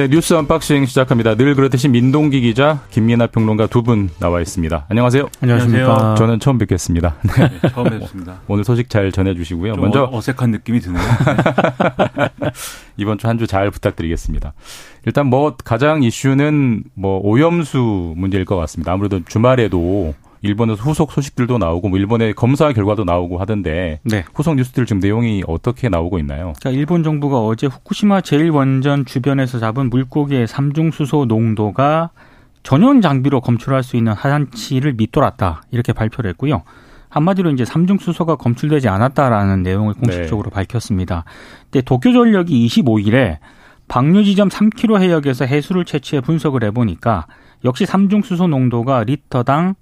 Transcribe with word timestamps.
네, 0.00 0.08
뉴스 0.08 0.32
unboxing 0.32 0.86
시작합니다. 0.86 1.34
늘 1.34 1.54
그렇듯이 1.54 1.86
민동기 1.88 2.40
기자, 2.40 2.80
김민하 2.90 3.26
평론가 3.26 3.66
두 3.66 3.82
분 3.82 4.08
나와 4.18 4.40
있습니다. 4.40 4.86
안녕하세요. 4.88 5.28
안녕하십니까. 5.42 6.14
저는 6.14 6.40
처음 6.40 6.56
뵙겠습니다. 6.56 7.16
네, 7.36 7.68
처음 7.68 7.90
뵙습니다. 7.90 8.40
오늘 8.48 8.64
소식 8.64 8.88
잘 8.88 9.12
전해주시고요. 9.12 9.76
먼저 9.76 10.08
어색한 10.10 10.52
느낌이 10.52 10.80
드네요. 10.80 11.02
이번 12.96 13.18
주 13.18 13.26
한 13.26 13.36
주 13.36 13.46
잘 13.46 13.70
부탁드리겠습니다. 13.70 14.54
일단 15.04 15.26
뭐 15.26 15.54
가장 15.62 16.02
이슈는 16.02 16.84
뭐 16.94 17.20
오염수 17.22 18.14
문제일 18.16 18.46
것 18.46 18.56
같습니다. 18.56 18.92
아무래도 18.92 19.20
주말에도 19.26 20.14
일본에서 20.42 20.82
후속 20.82 21.12
소식들도 21.12 21.58
나오고 21.58 21.88
뭐 21.88 21.98
일본의 21.98 22.34
검사 22.34 22.72
결과도 22.72 23.04
나오고 23.04 23.38
하던데 23.38 24.00
네. 24.04 24.24
후속 24.34 24.56
뉴스들 24.56 24.86
지금 24.86 25.00
내용이 25.00 25.42
어떻게 25.46 25.88
나오고 25.88 26.18
있나요? 26.18 26.54
그러니까 26.58 26.70
일본 26.70 27.02
정부가 27.02 27.40
어제 27.40 27.66
후쿠시마 27.66 28.20
제1원전 28.20 29.06
주변에서 29.06 29.58
잡은 29.58 29.90
물고기의 29.90 30.46
삼중수소 30.46 31.26
농도가 31.26 32.10
전용 32.62 33.00
장비로 33.00 33.40
검출할 33.40 33.82
수 33.82 33.96
있는 33.96 34.12
하단치를 34.12 34.94
밑돌았다 34.94 35.62
이렇게 35.70 35.92
발표를 35.92 36.30
했고요. 36.30 36.62
한마디로 37.10 37.50
이제 37.50 37.64
삼중수소가 37.64 38.36
검출되지 38.36 38.88
않았다라는 38.88 39.62
내용을 39.62 39.94
공식적으로 39.94 40.50
네. 40.50 40.54
밝혔습니다. 40.54 41.24
근데 41.64 41.82
도쿄전력이 41.82 42.66
25일에 42.66 43.38
방류 43.88 44.24
지점 44.24 44.48
3km 44.48 45.00
해역에서 45.00 45.44
해수를 45.46 45.84
채취해 45.84 46.20
분석을 46.20 46.62
해보니까 46.64 47.26
역시 47.64 47.84
삼중수소 47.84 48.46
농도가 48.46 49.02
리터당 49.02 49.74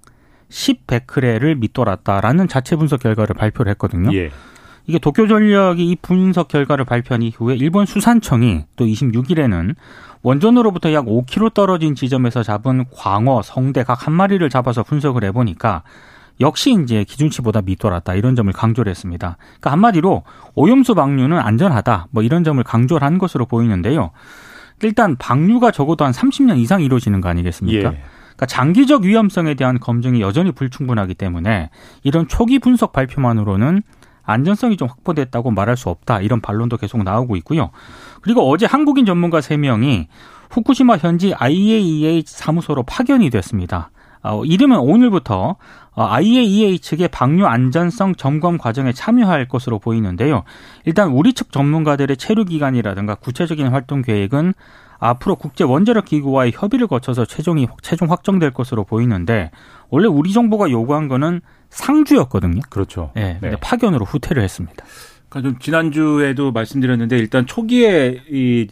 10베크레를 0.49 1.57
밑돌았다라는 1.57 2.47
자체 2.47 2.75
분석 2.75 3.01
결과를 3.01 3.35
발표를 3.35 3.69
했거든요. 3.71 4.13
예. 4.13 4.31
이게 4.87 4.97
도쿄전력이 4.97 5.87
이 5.87 5.95
분석 6.01 6.47
결과를 6.47 6.83
발표한 6.85 7.21
이후에 7.21 7.55
일본 7.55 7.85
수산청이 7.85 8.65
또 8.75 8.85
26일에는 8.85 9.75
원전으로부터 10.23 10.91
약 10.93 11.05
5km 11.05 11.53
떨어진 11.53 11.93
지점에서 11.95 12.41
잡은 12.43 12.85
광어, 12.91 13.41
성대 13.43 13.83
각 13.83 14.07
한 14.07 14.13
마리를 14.13 14.49
잡아서 14.49 14.81
분석을 14.83 15.23
해보니까 15.25 15.83
역시 16.41 16.75
이제 16.81 17.03
기준치보다 17.03 17.61
밑돌았다 17.61 18.15
이런 18.15 18.35
점을 18.35 18.51
강조를 18.51 18.89
했습니다. 18.89 19.37
그러니까 19.39 19.71
한마디로 19.71 20.23
오염수 20.55 20.95
방류는 20.95 21.37
안전하다 21.37 22.07
뭐 22.11 22.23
이런 22.23 22.43
점을 22.43 22.61
강조를 22.63 23.05
한 23.05 23.17
것으로 23.17 23.45
보이는데요. 23.45 24.11
일단 24.81 25.17
방류가 25.17 25.71
적어도 25.71 26.05
한 26.05 26.13
30년 26.13 26.57
이상 26.57 26.81
이루어지는 26.81 27.21
거 27.21 27.29
아니겠습니까? 27.29 27.93
예. 27.93 28.01
그러니까 28.39 28.45
장기적 28.45 29.03
위험성에 29.03 29.55
대한 29.55 29.79
검증이 29.79 30.21
여전히 30.21 30.53
불충분하기 30.53 31.13
때문에 31.15 31.69
이런 32.03 32.27
초기 32.29 32.57
분석 32.57 32.93
발표만으로는 32.93 33.83
안전성이 34.23 34.77
좀 34.77 34.87
확보됐다고 34.87 35.51
말할 35.51 35.75
수 35.75 35.89
없다 35.89 36.21
이런 36.21 36.39
반론도 36.39 36.77
계속 36.77 37.03
나오고 37.03 37.35
있고요. 37.37 37.71
그리고 38.21 38.49
어제 38.49 38.65
한국인 38.65 39.05
전문가 39.05 39.39
3명이 39.39 40.07
후쿠시마 40.51 40.97
현지 40.97 41.33
IAEA 41.33 42.23
사무소로 42.25 42.83
파견이 42.83 43.29
됐습니다. 43.29 43.91
어, 44.21 44.43
이름은 44.45 44.77
오늘부터 44.77 45.57
어, 45.95 46.03
IAEA 46.03 46.79
측의 46.79 47.09
방류 47.09 47.45
안전성 47.45 48.15
점검 48.15 48.57
과정에 48.57 48.93
참여할 48.93 49.49
것으로 49.49 49.79
보이는데요. 49.79 50.43
일단 50.85 51.09
우리 51.09 51.33
측 51.33 51.51
전문가들의 51.51 52.15
체류 52.15 52.45
기간이라든가 52.45 53.15
구체적인 53.15 53.67
활동 53.67 54.01
계획은 54.01 54.53
앞으로 54.99 55.35
국제 55.35 55.63
원자력 55.63 56.05
기구와의 56.05 56.51
협의를 56.55 56.87
거쳐서 56.87 57.25
최종이 57.25 57.67
최종 57.81 58.11
확정될 58.11 58.51
것으로 58.51 58.83
보이는데 58.83 59.51
원래 59.89 60.07
우리 60.07 60.33
정부가 60.33 60.69
요구한 60.69 61.07
거는 61.07 61.41
상주였거든요. 61.69 62.61
그렇죠. 62.69 63.11
네, 63.15 63.39
네. 63.41 63.51
파견으로 63.61 64.05
후퇴를 64.05 64.43
했습니다. 64.43 64.85
그러니까 65.29 65.49
좀 65.49 65.59
지난주에도 65.59 66.51
말씀드렸는데 66.51 67.17
일단 67.17 67.45
초기에 67.45 68.23
이 68.29 68.67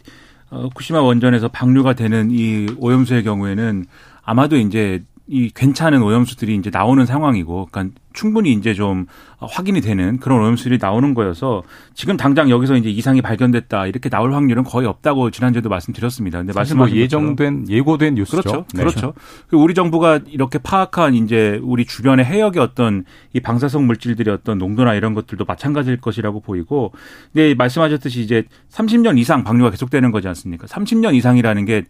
어, 0.50 0.68
쿠시마 0.74 1.02
원전에서 1.02 1.48
방류가 1.48 1.94
되는 1.94 2.30
이 2.30 2.66
오염수의 2.78 3.22
경우에는 3.22 3.84
아마도 4.22 4.56
이제 4.56 5.04
이 5.26 5.50
괜찮은 5.54 6.02
오염수들이 6.02 6.56
이제 6.56 6.70
나오는 6.70 7.04
상황이고, 7.04 7.68
그러니까 7.70 7.94
충분히 8.18 8.52
이제 8.52 8.74
좀 8.74 9.06
확인이 9.38 9.80
되는 9.80 10.18
그런 10.18 10.40
오염수들이 10.40 10.78
나오는 10.80 11.14
거여서 11.14 11.62
지금 11.94 12.16
당장 12.16 12.50
여기서 12.50 12.76
이제 12.76 12.90
이상이 12.90 13.22
발견됐다 13.22 13.86
이렇게 13.86 14.08
나올 14.08 14.34
확률은 14.34 14.64
거의 14.64 14.88
없다고 14.88 15.30
지난주에도 15.30 15.68
말씀드렸습니다. 15.68 16.38
근데 16.38 16.52
말씀하신 16.52 16.94
뭐 16.94 17.00
예정된 17.00 17.66
예고된 17.68 18.16
뉴스죠. 18.16 18.42
그렇죠. 18.42 18.66
네. 18.74 18.80
그렇죠. 18.80 19.14
우리 19.52 19.72
정부가 19.72 20.18
이렇게 20.26 20.58
파악한 20.58 21.14
이제 21.14 21.60
우리 21.62 21.84
주변의 21.84 22.24
해역의 22.24 22.60
어떤 22.60 23.04
이 23.32 23.38
방사성 23.38 23.86
물질들의 23.86 24.34
어떤 24.34 24.58
농도나 24.58 24.94
이런 24.94 25.14
것들도 25.14 25.44
마찬가지일 25.44 26.00
것이라고 26.00 26.40
보이고, 26.40 26.90
근데 27.32 27.54
말씀하셨듯이 27.54 28.20
이제 28.20 28.42
30년 28.70 29.16
이상 29.16 29.44
방류가 29.44 29.70
계속되는 29.70 30.10
거지 30.10 30.26
않습니까? 30.26 30.66
30년 30.66 31.14
이상이라는 31.14 31.64
게 31.66 31.84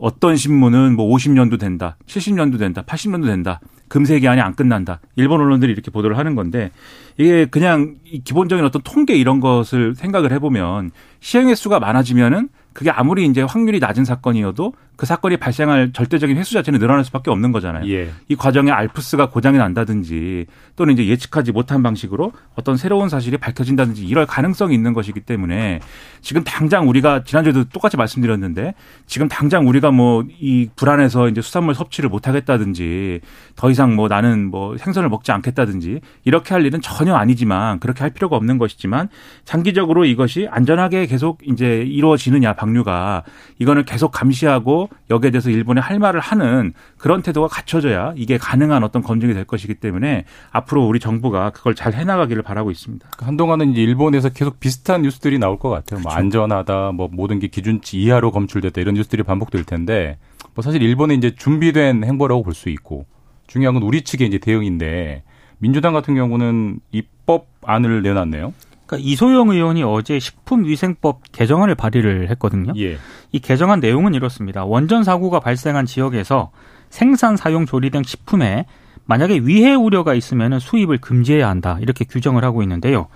어떤 0.00 0.34
신문은 0.34 0.96
뭐 0.96 1.14
50년도 1.14 1.60
된다, 1.60 1.96
70년도 2.06 2.58
된다, 2.58 2.82
80년도 2.82 3.26
된다. 3.26 3.60
금세 3.88 4.20
기한이 4.20 4.40
안 4.40 4.54
끝난다. 4.54 5.00
일본 5.16 5.40
언론들이 5.40 5.72
이렇게 5.72 5.90
보도를 5.90 6.16
하는 6.16 6.36
건데 6.36 6.70
이게 7.18 7.44
그냥 7.44 7.96
기본적인 8.24 8.64
어떤 8.64 8.82
통계 8.82 9.14
이런 9.16 9.40
것을 9.40 9.94
생각을 9.96 10.32
해보면 10.32 10.92
시행 11.18 11.48
횟 11.48 11.54
수가 11.56 11.80
많아지면은 11.80 12.48
그게 12.72 12.90
아무리 12.90 13.26
이제 13.26 13.42
확률이 13.42 13.80
낮은 13.80 14.04
사건이어도 14.04 14.72
그 15.00 15.06
사건이 15.06 15.38
발생할 15.38 15.92
절대적인 15.94 16.36
횟수 16.36 16.52
자체는 16.52 16.78
늘어날 16.78 17.06
수밖에 17.06 17.30
없는 17.30 17.52
거잖아요. 17.52 17.90
예. 17.90 18.10
이 18.28 18.36
과정에 18.36 18.70
알프스가 18.70 19.30
고장이 19.30 19.56
난다든지 19.56 20.44
또는 20.76 20.92
이제 20.92 21.06
예측하지 21.06 21.52
못한 21.52 21.82
방식으로 21.82 22.34
어떤 22.54 22.76
새로운 22.76 23.08
사실이 23.08 23.38
밝혀진다든지 23.38 24.04
이럴 24.04 24.26
가능성이 24.26 24.74
있는 24.74 24.92
것이기 24.92 25.20
때문에 25.20 25.80
지금 26.20 26.44
당장 26.44 26.86
우리가 26.86 27.24
지난주에도 27.24 27.64
똑같이 27.64 27.96
말씀드렸는데 27.96 28.74
지금 29.06 29.26
당장 29.28 29.66
우리가 29.66 29.90
뭐 29.90 30.22
이 30.38 30.68
불안해서 30.76 31.28
이제 31.28 31.40
수산물 31.40 31.74
섭취를 31.74 32.10
못 32.10 32.28
하겠다든지 32.28 33.20
더 33.56 33.70
이상 33.70 33.96
뭐 33.96 34.08
나는 34.08 34.50
뭐 34.50 34.76
생선을 34.76 35.08
먹지 35.08 35.32
않겠다든지 35.32 36.00
이렇게 36.24 36.52
할 36.52 36.66
일은 36.66 36.82
전혀 36.82 37.14
아니지만 37.14 37.80
그렇게 37.80 38.00
할 38.00 38.10
필요가 38.10 38.36
없는 38.36 38.58
것이지만 38.58 39.08
장기적으로 39.44 40.04
이것이 40.04 40.46
안전하게 40.50 41.06
계속 41.06 41.40
이제 41.46 41.84
이루어지느냐 41.86 42.52
방류가 42.54 43.22
이거는 43.58 43.84
계속 43.84 44.10
감시하고 44.10 44.89
여기에 45.10 45.30
대해서 45.30 45.50
일본에 45.50 45.80
할 45.80 45.98
말을 45.98 46.20
하는 46.20 46.72
그런 46.98 47.22
태도가 47.22 47.48
갖춰져야 47.48 48.14
이게 48.16 48.38
가능한 48.38 48.84
어떤 48.84 49.02
검증이 49.02 49.34
될 49.34 49.44
것이기 49.44 49.74
때문에 49.74 50.24
앞으로 50.50 50.86
우리 50.86 51.00
정부가 51.00 51.50
그걸 51.50 51.74
잘 51.74 51.94
해나가기를 51.94 52.42
바라고 52.42 52.70
있습니다. 52.70 53.06
그러니까 53.08 53.26
한동안은 53.26 53.72
이제 53.72 53.82
일본에서 53.82 54.28
계속 54.30 54.60
비슷한 54.60 55.02
뉴스들이 55.02 55.38
나올 55.38 55.58
것 55.58 55.68
같아요. 55.68 56.00
뭐 56.00 56.02
그렇죠. 56.02 56.08
뭐 56.08 56.12
안전하다, 56.14 56.92
뭐 56.92 57.08
모든 57.10 57.38
게 57.38 57.48
기준치 57.48 58.00
이하로 58.00 58.30
검출됐다 58.30 58.80
이런 58.80 58.94
뉴스들이 58.94 59.22
반복될 59.22 59.64
텐데 59.64 60.18
뭐 60.54 60.62
사실 60.62 60.82
일본은 60.82 61.16
이제 61.16 61.34
준비된 61.34 62.04
행보라고 62.04 62.42
볼 62.42 62.54
수 62.54 62.68
있고 62.70 63.06
중요한 63.46 63.74
건 63.74 63.82
우리 63.82 64.02
측의 64.02 64.28
이제 64.28 64.38
대응인데 64.38 65.24
민주당 65.58 65.92
같은 65.92 66.14
경우는 66.14 66.80
입법안을 66.92 68.02
내놨네요. 68.02 68.52
그러니까 68.90 69.08
이소영 69.08 69.50
의원이 69.50 69.84
어제 69.84 70.18
식품위생법 70.18 71.20
개정안을 71.30 71.76
발의를 71.76 72.28
했거든요. 72.30 72.72
예. 72.76 72.98
이 73.30 73.38
개정안 73.38 73.78
내용은 73.78 74.14
이렇습니다. 74.14 74.64
원전 74.64 75.04
사고가 75.04 75.38
발생한 75.38 75.86
지역에서 75.86 76.50
생산, 76.88 77.36
사용, 77.36 77.66
조리 77.66 77.90
등 77.90 78.02
식품에 78.02 78.66
만약에 79.04 79.40
위해 79.44 79.74
우려가 79.74 80.14
있으면 80.14 80.58
수입을 80.58 80.98
금지해야 80.98 81.48
한다. 81.48 81.78
이렇게 81.80 82.04
규정을 82.04 82.44
하고 82.44 82.62
있는데요. 82.62 83.06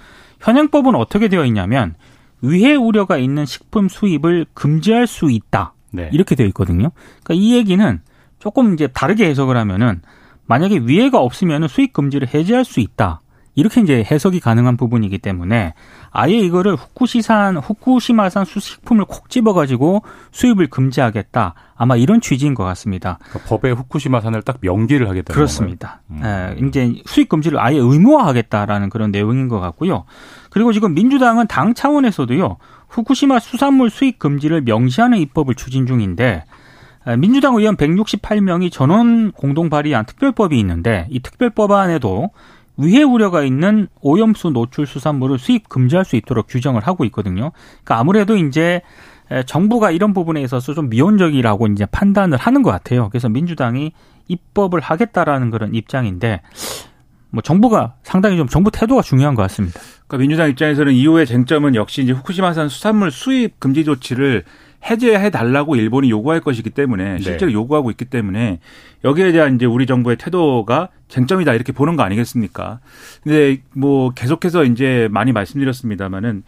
현행법은 0.40 0.94
어떻게 0.94 1.26
되어 1.26 1.44
있냐면 1.44 1.94
위해 2.40 2.76
우려가 2.76 3.18
있는 3.18 3.44
식품 3.44 3.88
수입을 3.88 4.46
금지할 4.54 5.08
수 5.08 5.28
있다. 5.28 5.74
네. 5.90 6.08
이렇게 6.12 6.36
되어 6.36 6.46
있거든요. 6.48 6.90
그러니까 7.24 7.44
이 7.44 7.54
얘기는 7.56 8.00
조금 8.38 8.74
이제 8.74 8.86
다르게 8.86 9.28
해석을 9.28 9.56
하면은 9.56 10.02
만약에 10.46 10.82
위해가 10.84 11.18
없으면 11.18 11.66
수입 11.66 11.92
금지를 11.92 12.28
해제할 12.32 12.64
수 12.64 12.78
있다. 12.78 13.22
이렇게 13.54 13.80
이제 13.80 14.04
해석이 14.10 14.40
가능한 14.40 14.76
부분이기 14.76 15.18
때문에 15.18 15.74
아예 16.10 16.34
이거를 16.34 16.74
후쿠시산 16.74 17.56
후쿠시마산 17.56 18.44
수식품을 18.44 19.04
콕 19.04 19.30
집어가지고 19.30 20.02
수입을 20.32 20.68
금지하겠다 20.68 21.54
아마 21.76 21.96
이런 21.96 22.20
취지인 22.20 22.54
것 22.54 22.64
같습니다. 22.64 23.18
그러니까 23.28 23.48
법에 23.48 23.70
후쿠시마산을 23.70 24.42
딱 24.42 24.58
명기를 24.60 25.08
하겠다. 25.08 25.32
그렇습니다. 25.34 26.02
음. 26.10 26.20
예, 26.24 26.56
이제 26.66 26.94
수입 27.06 27.28
금지를 27.28 27.58
아예 27.60 27.78
의무화하겠다라는 27.78 28.90
그런 28.90 29.10
내용인 29.10 29.48
것 29.48 29.60
같고요. 29.60 30.04
그리고 30.50 30.72
지금 30.72 30.94
민주당은 30.94 31.46
당 31.46 31.74
차원에서도요 31.74 32.58
후쿠시마 32.88 33.38
수산물 33.40 33.90
수입 33.90 34.18
금지를 34.18 34.62
명시하는 34.62 35.18
입법을 35.18 35.54
추진 35.54 35.86
중인데 35.86 36.44
민주당 37.18 37.54
의원 37.56 37.76
168명이 37.76 38.72
전원 38.72 39.30
공동 39.32 39.68
발의한 39.68 40.06
특별법이 40.06 40.58
있는데 40.60 41.06
이 41.10 41.20
특별법안에도 41.20 42.30
위해 42.76 43.02
우려가 43.02 43.42
있는 43.42 43.88
오염수 44.00 44.50
노출 44.50 44.86
수산물을 44.86 45.38
수입 45.38 45.68
금지할 45.68 46.04
수 46.04 46.16
있도록 46.16 46.46
규정을 46.48 46.86
하고 46.86 47.04
있거든요. 47.06 47.52
그러니까 47.84 47.98
아무래도 47.98 48.36
이제 48.36 48.82
정부가 49.46 49.90
이런 49.90 50.12
부분에 50.12 50.42
있어서 50.42 50.74
좀 50.74 50.88
미온적이라고 50.90 51.68
이제 51.68 51.86
판단을 51.86 52.36
하는 52.36 52.62
것 52.62 52.70
같아요. 52.70 53.08
그래서 53.10 53.28
민주당이 53.28 53.92
입법을 54.28 54.80
하겠다라는 54.80 55.50
그런 55.50 55.74
입장인데 55.74 56.40
뭐 57.30 57.42
정부가 57.42 57.94
상당히 58.02 58.36
좀 58.36 58.48
정부 58.48 58.70
태도가 58.70 59.02
중요한 59.02 59.34
것 59.34 59.42
같습니다. 59.42 59.80
그러니까 60.06 60.18
민주당 60.18 60.50
입장에서는 60.50 60.92
이후의 60.92 61.26
쟁점은 61.26 61.74
역시 61.74 62.02
이제 62.02 62.12
후쿠시마산 62.12 62.68
수산물 62.68 63.10
수입 63.10 63.58
금지 63.58 63.84
조치를 63.84 64.44
해제해 64.84 65.30
달라고 65.30 65.76
일본이 65.76 66.10
요구할 66.10 66.40
것이기 66.40 66.70
때문에 66.70 67.14
네. 67.14 67.18
실제로 67.18 67.50
네. 67.50 67.54
요구하고 67.54 67.90
있기 67.90 68.04
때문에 68.04 68.60
여기에 69.04 69.32
대한 69.32 69.54
이제 69.56 69.66
우리 69.66 69.86
정부의 69.86 70.16
태도가 70.16 70.88
쟁점이다 71.08 71.54
이렇게 71.54 71.72
보는 71.72 71.96
거 71.96 72.02
아니겠습니까? 72.02 72.80
근데 73.22 73.58
뭐 73.74 74.10
계속해서 74.10 74.64
이제 74.64 75.08
많이 75.10 75.32
말씀드렸습니다마는 75.32 76.42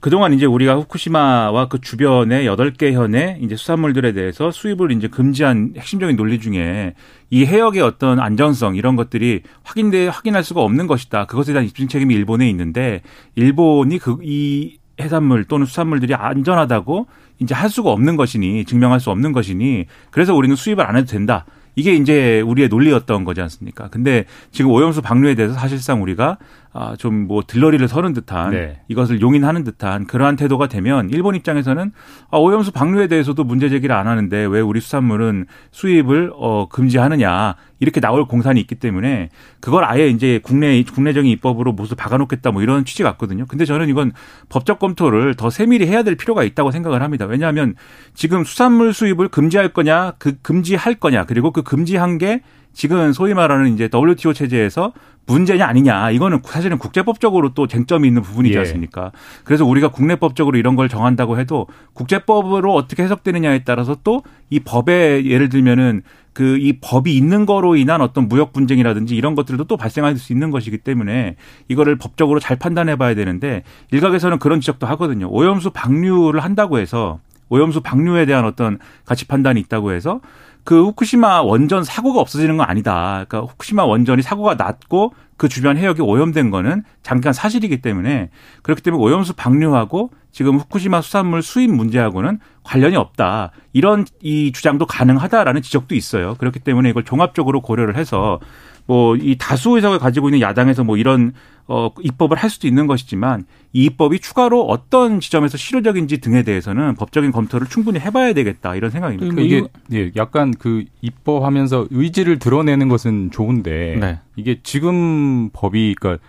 그동안 0.00 0.34
이제 0.34 0.44
우리가 0.44 0.74
후쿠시마와 0.74 1.68
그 1.68 1.80
주변의 1.80 2.44
여덟 2.44 2.74
개 2.74 2.92
현의 2.92 3.38
이제 3.40 3.56
수산물들에 3.56 4.12
대해서 4.12 4.50
수입을 4.50 4.92
이제 4.92 5.08
금지한 5.08 5.72
핵심적인 5.78 6.14
논리 6.16 6.40
중에 6.40 6.92
이 7.30 7.46
해역의 7.46 7.80
어떤 7.80 8.20
안전성 8.20 8.76
이런 8.76 8.96
것들이 8.96 9.40
확인돼 9.62 10.08
확인할 10.08 10.44
수가 10.44 10.60
없는 10.60 10.88
것이다. 10.88 11.24
그것에 11.24 11.54
대한 11.54 11.66
입증 11.66 11.88
책임이 11.88 12.14
일본에 12.14 12.50
있는데 12.50 13.00
일본이 13.34 13.98
그 13.98 14.18
이 14.22 14.76
해산물 15.00 15.44
또는 15.44 15.66
수산물들이 15.66 16.14
안전하다고 16.14 17.06
이제 17.40 17.54
할 17.54 17.68
수가 17.68 17.90
없는 17.90 18.16
것이니 18.16 18.64
증명할 18.64 19.00
수 19.00 19.10
없는 19.10 19.32
것이니 19.32 19.86
그래서 20.10 20.34
우리는 20.34 20.54
수입을 20.54 20.86
안 20.86 20.96
해도 20.96 21.06
된다. 21.06 21.44
이게 21.76 21.94
이제 21.94 22.40
우리의 22.40 22.68
논리였던 22.68 23.24
거지 23.24 23.40
않습니까? 23.40 23.88
근데 23.88 24.26
지금 24.52 24.70
오염수 24.70 25.02
방류에 25.02 25.34
대해서 25.34 25.54
사실상 25.54 26.02
우리가 26.02 26.38
아, 26.76 26.96
좀 26.96 27.24
뭐 27.24 27.42
들러리를 27.46 27.86
서는 27.88 28.12
듯한 28.12 28.50
네. 28.50 28.80
이것을 28.88 29.20
용인하는 29.20 29.64
듯한 29.64 30.06
그러한 30.06 30.36
태도가 30.36 30.68
되면 30.68 31.08
일본 31.10 31.34
입장에서는 31.34 31.92
아, 32.30 32.36
오염수 32.38 32.72
방류에 32.72 33.06
대해서도 33.06 33.44
문제 33.44 33.68
제기를 33.68 33.94
안 33.94 34.06
하는데 34.06 34.36
왜 34.46 34.60
우리 34.60 34.80
수산물은 34.80 35.46
수입을 35.70 36.32
어, 36.34 36.68
금지하느냐 36.68 37.56
이렇게 37.80 38.00
나올 38.00 38.26
공산이 38.26 38.60
있기 38.60 38.76
때문에 38.76 39.30
그걸 39.60 39.84
아예 39.84 40.08
이제 40.08 40.40
국내 40.42 40.82
국내적인 40.82 41.30
입법으로 41.30 41.72
모두 41.72 41.94
박아놓겠다 41.94 42.50
뭐 42.50 42.62
이런 42.62 42.84
취지 42.84 43.02
같거든요. 43.02 43.46
근데 43.46 43.64
저는 43.64 43.88
이건 43.88 44.12
법적 44.48 44.78
검토를 44.78 45.34
더 45.34 45.50
세밀히 45.50 45.86
해야 45.86 46.02
될 46.02 46.16
필요가 46.16 46.44
있다고 46.44 46.70
생각을 46.70 47.02
합니다. 47.02 47.26
왜냐하면 47.26 47.74
지금 48.14 48.44
수산물 48.44 48.92
수입을 48.92 49.28
금지할 49.28 49.72
거냐, 49.72 50.14
그 50.18 50.36
금지할 50.42 50.96
거냐, 50.96 51.24
그리고 51.24 51.50
그 51.50 51.62
금지한 51.62 52.18
게 52.18 52.42
지금 52.74 53.12
소위 53.12 53.32
말하는 53.32 53.72
이제 53.72 53.88
WTO 53.92 54.34
체제에서 54.34 54.92
문제냐 55.26 55.64
아니냐 55.66 56.10
이거는 56.10 56.40
사실은 56.44 56.76
국제법적으로 56.76 57.54
또 57.54 57.66
쟁점이 57.66 58.06
있는 58.06 58.20
부분이지 58.20 58.54
예. 58.54 58.58
않습니까? 58.58 59.06
예. 59.06 59.18
그래서 59.44 59.64
우리가 59.64 59.88
국내법적으로 59.88 60.58
이런 60.58 60.76
걸 60.76 60.90
정한다고 60.90 61.38
해도 61.38 61.66
국제법으로 61.94 62.74
어떻게 62.74 63.02
해석되느냐에 63.04 63.64
따라서 63.64 63.96
또 64.04 64.22
이 64.50 64.60
법에 64.60 65.24
예를 65.24 65.48
들면은 65.48 66.02
그 66.32 66.58
이 66.60 66.74
법이 66.80 67.16
있는 67.16 67.46
거로 67.46 67.76
인한 67.76 68.00
어떤 68.00 68.28
무역 68.28 68.52
분쟁이라든지 68.52 69.16
이런 69.16 69.34
것들도 69.34 69.64
또 69.64 69.76
발생할 69.76 70.16
수 70.16 70.32
있는 70.32 70.50
것이기 70.50 70.78
때문에 70.78 71.36
이거를 71.68 71.96
법적으로 71.96 72.40
잘 72.40 72.56
판단해 72.58 72.96
봐야 72.96 73.14
되는데 73.14 73.62
일각에서는 73.92 74.38
그런 74.38 74.60
지적도 74.60 74.86
하거든요. 74.88 75.28
오염수 75.30 75.70
방류를 75.70 76.40
한다고 76.40 76.78
해서 76.78 77.20
오염수 77.48 77.82
방류에 77.82 78.26
대한 78.26 78.44
어떤 78.44 78.78
가치 79.04 79.26
판단이 79.26 79.60
있다고 79.60 79.92
해서 79.92 80.20
그 80.64 80.84
후쿠시마 80.86 81.42
원전 81.42 81.84
사고가 81.84 82.20
없어지는 82.20 82.56
건 82.56 82.68
아니다. 82.68 83.24
그러니까 83.28 83.52
후쿠시마 83.52 83.84
원전이 83.84 84.22
사고가 84.22 84.54
났고 84.54 85.12
그 85.36 85.48
주변 85.48 85.76
해역이 85.76 86.00
오염된 86.00 86.50
거는 86.50 86.84
잠깐 87.02 87.32
사실이기 87.32 87.82
때문에 87.82 88.30
그렇기 88.62 88.82
때문에 88.82 89.02
오염수 89.02 89.34
방류하고 89.34 90.10
지금 90.32 90.56
후쿠시마 90.56 91.02
수산물 91.02 91.42
수입 91.42 91.70
문제하고는 91.70 92.40
관련이 92.62 92.96
없다. 92.96 93.52
이런 93.72 94.04
이 94.20 94.52
주장도 94.52 94.86
가능하다라는 94.86 95.62
지적도 95.62 95.94
있어요. 95.94 96.34
그렇기 96.38 96.60
때문에 96.60 96.90
이걸 96.90 97.04
종합적으로 97.04 97.60
고려를 97.60 97.96
해서 97.96 98.40
뭐 98.86 99.16
이 99.16 99.36
다수 99.38 99.70
의석을 99.76 99.98
가지고 99.98 100.28
있는 100.28 100.40
야당에서 100.40 100.84
뭐 100.84 100.96
이런 100.96 101.32
어 101.66 101.90
입법을 101.98 102.36
할 102.36 102.50
수도 102.50 102.68
있는 102.68 102.86
것이지만 102.86 103.46
이 103.72 103.84
입법이 103.84 104.18
추가로 104.18 104.66
어떤 104.66 105.18
지점에서 105.20 105.56
실효적인지 105.56 106.18
등에 106.18 106.42
대해서는 106.42 106.94
법적인 106.94 107.32
검토를 107.32 107.66
충분히 107.66 107.98
해봐야 107.98 108.34
되겠다 108.34 108.74
이런 108.74 108.90
생각입니다. 108.90 109.34
그러니까 109.34 109.42
이게 109.42 109.68
예, 109.98 110.12
약간 110.16 110.52
그 110.52 110.84
입법하면서 111.00 111.88
의지를 111.90 112.38
드러내는 112.38 112.88
것은 112.88 113.30
좋은데 113.30 113.96
네. 113.98 114.20
이게 114.36 114.60
지금 114.62 115.48
법이 115.54 115.94
그러니까 115.98 116.22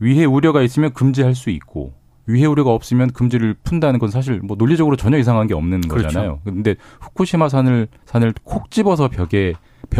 위해 0.00 0.24
우려가 0.24 0.62
있으면 0.62 0.92
금지할 0.92 1.36
수 1.36 1.50
있고 1.50 1.92
위해 2.26 2.46
우려가 2.46 2.72
없으면 2.72 3.12
금지를 3.12 3.54
푼다는 3.62 4.00
건 4.00 4.10
사실 4.10 4.40
뭐 4.42 4.56
논리적으로 4.58 4.96
전혀 4.96 5.18
이상한 5.18 5.46
게 5.46 5.54
없는 5.54 5.82
그렇죠. 5.82 6.08
거잖아요. 6.08 6.40
근데 6.44 6.74
후쿠시마 7.00 7.48
산을 7.48 7.86
산을 8.06 8.34
콕 8.42 8.70
집어서 8.72 9.08
벽에 9.08 9.54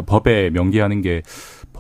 법에 0.06 0.50
명기하는 0.50 1.02
게 1.02 1.22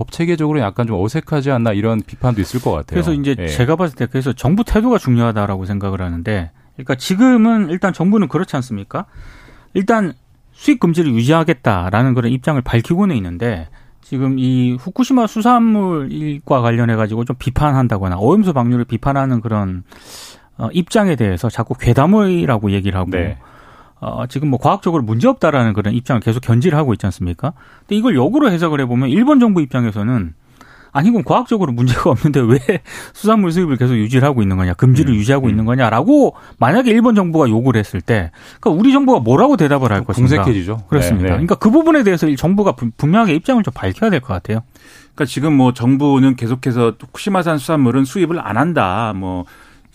법 0.00 0.10
체계적으로 0.10 0.60
약간 0.60 0.86
좀 0.86 0.98
어색하지 0.98 1.50
않나 1.50 1.74
이런 1.74 2.00
비판도 2.00 2.40
있을 2.40 2.58
것 2.58 2.70
같아요. 2.70 2.86
그래서 2.86 3.12
이제 3.12 3.36
예. 3.38 3.48
제가 3.48 3.76
봤을 3.76 3.96
때 3.96 4.06
그래서 4.06 4.32
정부 4.32 4.64
태도가 4.64 4.96
중요하다라고 4.96 5.66
생각을 5.66 6.00
하는데 6.00 6.50
그러니까 6.72 6.94
지금은 6.94 7.68
일단 7.68 7.92
정부는 7.92 8.28
그렇지 8.28 8.56
않습니까? 8.56 9.04
일단 9.74 10.14
수입 10.52 10.80
금지를 10.80 11.12
유지하겠다라는 11.12 12.14
그런 12.14 12.32
입장을 12.32 12.58
밝히고는 12.62 13.14
있는데 13.16 13.68
지금 14.00 14.38
이 14.38 14.74
후쿠시마 14.80 15.26
수산물과 15.26 16.62
관련해 16.62 16.96
가지고 16.96 17.26
좀 17.26 17.36
비판한다거나 17.38 18.16
오염수 18.16 18.54
방류를 18.54 18.86
비판하는 18.86 19.42
그런 19.42 19.84
어, 20.56 20.70
입장에 20.72 21.14
대해서 21.14 21.50
자꾸 21.50 21.74
괴담이라고 21.74 22.70
얘기를 22.70 22.98
하고 22.98 23.10
네. 23.10 23.36
어, 24.00 24.26
지금 24.28 24.48
뭐 24.48 24.58
과학적으로 24.58 25.02
문제 25.02 25.28
없다라는 25.28 25.74
그런 25.74 25.94
입장을 25.94 26.20
계속 26.20 26.40
견지를 26.40 26.76
하고 26.78 26.92
있지 26.94 27.06
않습니까? 27.06 27.52
근데 27.80 27.96
이걸 27.96 28.16
역으로 28.16 28.50
해석을 28.50 28.80
해보면 28.80 29.10
일본 29.10 29.40
정부 29.40 29.60
입장에서는 29.60 30.34
아니 30.92 31.10
그럼 31.10 31.22
과학적으로 31.24 31.70
문제가 31.72 32.10
없는데 32.10 32.40
왜 32.40 32.58
수산물 33.14 33.52
수입을 33.52 33.76
계속 33.76 33.94
유지를 33.94 34.26
하고 34.26 34.42
있는 34.42 34.56
거냐 34.56 34.74
금지를 34.74 35.12
음, 35.12 35.16
유지하고 35.18 35.46
음. 35.46 35.50
있는 35.50 35.64
거냐라고 35.64 36.34
만약에 36.58 36.90
일본 36.90 37.14
정부가 37.14 37.48
요구를 37.48 37.78
했을 37.78 38.00
때 38.00 38.32
그러니까 38.58 38.80
우리 38.80 38.92
정부가 38.92 39.20
뭐라고 39.20 39.56
대답을 39.56 39.92
할 39.92 40.04
것인가 40.04 40.28
궁색해지죠. 40.42 40.84
그렇습니다. 40.88 41.22
네, 41.22 41.28
네. 41.28 41.30
그러니까 41.34 41.54
그 41.56 41.70
부분에 41.70 42.02
대해서 42.02 42.26
정부가 42.34 42.72
분명하게 42.96 43.34
입장을 43.34 43.62
좀 43.62 43.72
밝혀야 43.72 44.10
될 44.10 44.20
것 44.20 44.28
같아요. 44.34 44.62
그러니까 45.14 45.26
지금 45.26 45.52
뭐 45.56 45.72
정부는 45.72 46.34
계속해서 46.34 46.94
후쿠시마산 46.98 47.58
수산물은 47.58 48.04
수입을 48.04 48.40
안 48.40 48.56
한다. 48.56 49.12
뭐 49.14 49.44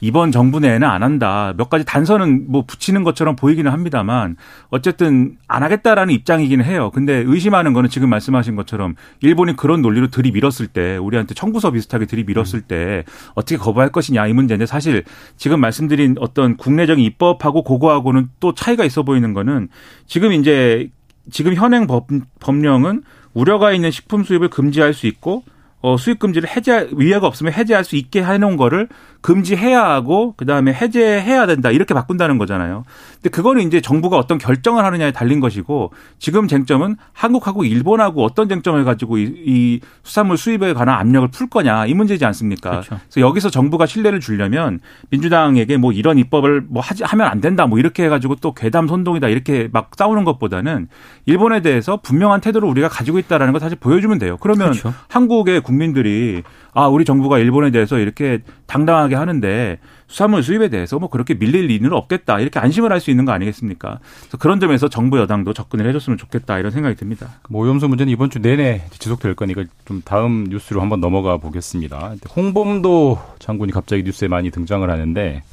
이번 0.02 0.32
정부 0.32 0.60
내에는 0.60 0.88
안 0.88 1.04
한다. 1.04 1.54
몇 1.58 1.70
가지 1.70 1.86
단서는 1.86 2.46
뭐 2.50 2.66
붙이는 2.66 3.04
것처럼 3.04 3.36
보이기는 3.36 3.72
합니다만 3.72 4.36
어쨌든 4.70 5.38
안 5.48 5.64
하겠다라는 5.64 6.14
입장이기는 6.14 6.66
해요. 6.66 6.92
근데 6.94 7.24
의심하는 7.25 7.74
거는 7.74 7.90
지금 7.90 8.10
말씀하신 8.10 8.56
것처럼 8.56 8.96
일본이 9.22 9.56
그런 9.56 9.82
논리로 9.82 10.08
들이밀었을 10.08 10.68
때 10.68 10.98
우리한테 10.98 11.34
청구서 11.34 11.72
비슷하게 11.72 12.06
들이밀었을 12.06 12.62
때 12.62 13.04
어떻게 13.36 13.58
거부할 13.58 13.90
것이냐 13.90 14.28
이 14.28 14.34
문제인데 14.34 14.66
사실 14.66 15.04
지금 15.38 15.62
말씀드린 15.62 16.16
어떤 16.20 16.58
국내적인 16.58 17.04
입법하고 17.04 17.64
그거하고는 17.64 18.30
또 18.40 18.54
차이가 18.54 18.84
있어 18.84 19.04
보이는 19.04 19.34
거는 19.34 19.70
지금 20.08 20.34
이제 20.34 20.90
지금 21.32 21.56
현행 21.56 21.88
법, 21.88 22.08
법령은 22.40 23.04
우려가 23.34 23.72
있는 23.72 23.92
식품 23.92 24.24
수입을 24.24 24.50
금지할 24.50 24.94
수 24.94 25.08
있고 25.08 25.44
어, 25.82 25.98
수입 25.98 26.18
금지를 26.18 26.50
해제 26.50 26.90
위해가 26.94 27.28
없으면 27.28 27.54
해제할 27.54 27.84
수 27.84 27.96
있게 27.96 28.24
해놓은 28.24 28.58
거를 28.58 28.88
금지해야 29.25 29.84
하고 29.84 30.36
그다음에 30.38 30.72
해제해야 30.72 31.48
된다 31.48 31.72
이렇게 31.72 31.96
바꾼다는 31.96 32.38
거잖아요. 32.38 32.84
근데 33.15 33.29
그거는 33.32 33.63
이제 33.63 33.82
정부가 33.82 34.17
어떤 34.17 34.38
결정을 34.38 34.86
하느냐에 34.86 35.12
달린 35.12 35.39
것이고 35.39 35.91
지금 36.20 36.48
쟁점은 36.48 36.96
한국하고 37.12 37.63
일본하고 37.63 38.24
어떤 38.24 38.48
쟁점을 38.48 38.84
가지고 38.86 39.17
이, 39.17 39.24
이 39.24 39.79
수산물 40.03 40.38
수입에 40.38 40.74
관한 40.74 41.00
압력을 41.00 41.27
풀 41.29 41.50
거냐 41.50 41.88
이 41.88 41.96
문제지 41.96 42.24
않습니까? 42.24 42.70
그렇죠. 42.70 43.00
그래서 43.10 43.27
여기서 43.27 43.50
정부가 43.50 43.88
신뢰를 43.88 44.20
주려면 44.20 44.79
민주당에게 45.10 45.77
뭐 45.77 45.91
이런 45.91 46.20
입법을 46.20 46.65
뭐 46.67 46.84
하지 46.84 47.03
하면 47.03 47.25
안 47.25 47.41
된다 47.41 47.65
뭐 47.65 47.79
이렇게 47.79 48.03
해가지고 48.03 48.36
또 48.36 48.53
괴담 48.53 48.88
선동이다 48.88 49.29
이렇게 49.29 49.70
막 49.72 49.89
싸우는 49.98 50.24
것보다는 50.24 50.88
일본에 51.25 51.63
대해서 51.63 51.98
분명한 51.98 52.41
태도를 52.41 52.70
우리가 52.70 52.89
가지고 52.89 53.17
있다라는 53.17 53.53
걸 53.53 53.60
사실 53.60 53.75
보여주면 53.79 54.20
돼요. 54.20 54.38
그러면 54.39 54.74
그렇죠. 54.74 54.94
한국의 55.08 55.62
국민들이 55.62 56.44
아 56.75 56.88
우리 56.88 57.05
정부가 57.05 57.39
일본에 57.39 57.72
대해서 57.72 57.98
이렇게 57.98 58.39
당당하게 58.67 59.15
하는데 59.15 59.79
수산물 60.08 60.44
수입에 60.44 60.67
대해서 60.67 61.00
뭐 61.00 61.10
그렇게 61.10 61.34
밀릴 61.34 61.67
리는 61.67 61.91
없겠다 61.94 62.39
이렇게 62.41 62.60
안심을 62.60 62.91
할 62.91 63.00
수 63.00 63.12
있는 63.12 63.24
거 63.25 63.32
아니겠습니까? 63.32 64.00
그래서 64.20 64.38
그런 64.38 64.60
점에서 64.60 64.89
정부 64.89 65.17
여당도 65.20 65.53
접근을 65.53 65.88
해줬으면 65.88 66.17
좋겠다 66.17 66.60
이런 66.60 66.72
생각이 66.72 66.96
듭니다. 66.96 67.39
오염수 67.51 67.88
문제는 67.88 68.12
이번 68.12 68.29
주 68.29 68.39
내내 68.39 68.84
지속될 68.91 69.36
거니까 69.36 69.63
좀 69.86 70.01
다음 70.03 70.44
뉴스로 70.50 70.82
한번 70.82 71.00
넘어가 71.00 71.38
보겠습니다. 71.38 72.15
홍범도 72.36 73.20
장군이 73.39 73.72
갑자기 73.72 74.03
뉴스에 74.03 74.27
많이 74.27 74.51
등장을 74.51 74.88
하는데 74.89 75.44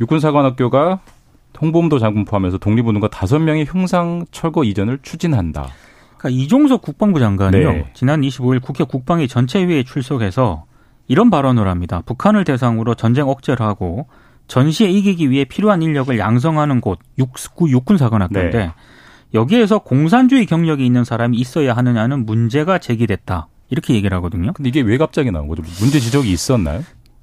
육군사관학교가 0.00 1.00
홍범도 1.60 1.98
장군 1.98 2.24
포함해서 2.24 2.58
독립운동가 2.58 3.08
다섯 3.08 3.38
명의 3.38 3.64
흉상 3.64 4.24
철거 4.30 4.64
이전을 4.64 4.98
추진한다. 5.02 5.68
그러니까 6.18 6.42
이종석 6.42 6.82
국방부 6.82 7.20
장관이요. 7.20 7.72
네. 7.72 7.90
지난 7.94 8.20
25일 8.20 8.62
국회 8.62 8.84
국방위 8.84 9.28
전체회의에 9.28 9.82
출석해서 9.82 10.64
이런 11.08 11.30
발언을 11.30 11.68
합니다. 11.68 12.02
북한을 12.06 12.44
대상으로 12.44 12.94
전쟁 12.94 13.28
억제를 13.28 13.64
하고 13.64 14.06
전시에 14.48 14.88
이기기 14.90 15.30
위해 15.30 15.44
필요한 15.44 15.82
인력을 15.82 16.16
양성하는 16.18 16.80
곳 16.80 16.98
육군 17.18 17.96
사관학교인데 17.98 18.58
네. 18.58 18.72
여기에서 19.34 19.80
공산주의 19.80 20.46
경력이 20.46 20.84
있는 20.84 21.04
사람이 21.04 21.36
있어야 21.36 21.74
하느냐는 21.76 22.24
문제가 22.24 22.78
제기됐다. 22.78 23.48
이렇게 23.70 23.94
얘기를 23.94 24.16
하거든요. 24.18 24.52
근데 24.52 24.68
이게 24.68 24.80
왜 24.80 24.96
갑자기 24.98 25.30
나온 25.30 25.48
거죠? 25.48 25.62
문제 25.80 25.98
지적이 25.98 26.30
있었나요? 26.30 26.82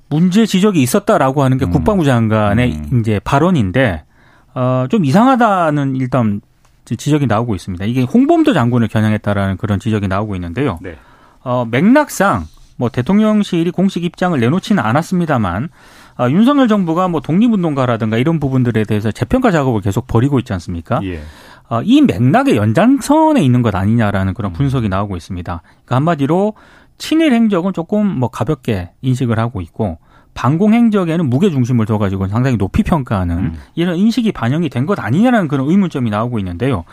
문제 0.09 0.45
지적이 0.45 0.81
있었다라고 0.81 1.43
하는 1.43 1.57
게 1.57 1.65
음. 1.65 1.71
국방부 1.71 2.03
장관의 2.03 2.73
음. 2.91 2.99
이제 2.99 3.19
발언인데 3.23 4.03
어, 4.53 4.85
좀 4.89 5.05
이상하다는 5.05 5.95
일단 5.95 6.41
지적이 6.97 7.27
나오고 7.27 7.55
있습니다. 7.55 7.85
이게 7.85 8.03
홍범도 8.03 8.53
장군을 8.53 8.87
겨냥했다라는 8.87 9.57
그런 9.57 9.79
지적이 9.79 10.07
나오고 10.07 10.35
있는데요. 10.35 10.79
네. 10.81 10.97
어, 11.43 11.65
맥락상 11.69 12.45
뭐 12.77 12.89
대통령실이 12.89 13.71
공식 13.71 14.03
입장을 14.03 14.39
내놓지는 14.39 14.83
않았습니다만 14.83 15.69
어, 16.19 16.29
윤석열 16.29 16.67
정부가 16.67 17.07
뭐 17.07 17.21
독립운동가라든가 17.21 18.17
이런 18.17 18.39
부분들에 18.39 18.83
대해서 18.83 19.11
재평가 19.11 19.51
작업을 19.51 19.81
계속 19.81 20.07
벌이고 20.07 20.39
있지 20.39 20.53
않습니까? 20.53 20.99
예. 21.03 21.21
어, 21.69 21.81
이 21.83 22.01
맥락의 22.01 22.57
연장선에 22.57 23.41
있는 23.41 23.61
것 23.61 23.73
아니냐라는 23.75 24.33
그런 24.33 24.51
분석이 24.51 24.89
나오고 24.89 25.15
있습니다. 25.15 25.61
그러니까 25.63 25.95
한마디로 25.95 26.53
친일 26.97 27.33
행적은 27.33 27.73
조금 27.73 28.05
뭐 28.05 28.29
가볍게 28.29 28.91
인식을 29.01 29.39
하고 29.39 29.61
있고 29.61 29.97
반공 30.33 30.73
행적에는 30.73 31.29
무게 31.29 31.49
중심을 31.49 31.85
둬 31.85 31.97
가지고 31.97 32.27
상당히 32.27 32.57
높이 32.57 32.83
평가하는 32.83 33.37
음. 33.37 33.53
이런 33.75 33.97
인식이 33.97 34.31
반영이 34.31 34.69
된 34.69 34.85
것 34.85 34.99
아니냐라는 34.99 35.47
그런 35.47 35.69
의문점이 35.69 36.09
나오고 36.09 36.39
있는데요. 36.39 36.83